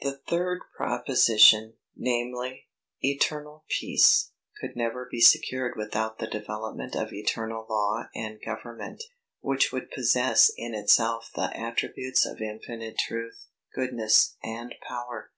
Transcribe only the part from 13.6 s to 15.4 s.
goodness and power.